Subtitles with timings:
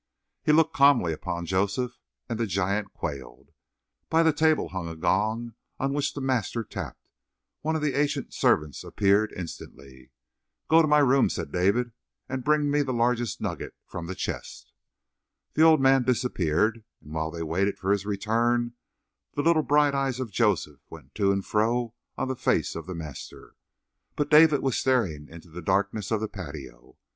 [0.43, 3.51] He looked calmly upon Joseph, and the giant quailed.
[4.09, 7.11] By the table hung a gong on which the master tapped;
[7.61, 10.09] one of the ancient servants appeared instantly.
[10.67, 11.91] "Go to my room," said David,
[12.27, 14.73] "and bring me the largest nugget from the chest."
[15.53, 18.73] The old man disappeared, and while they waited for his return
[19.35, 22.95] the little bright eyes of Joseph went to and fro on the face of the
[22.95, 23.53] master;
[24.15, 26.97] but David was staring into the darkness of the patio.